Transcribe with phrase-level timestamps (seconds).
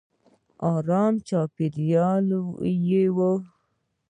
[0.73, 2.27] ارامه چاپېریال
[2.87, 3.17] یې و.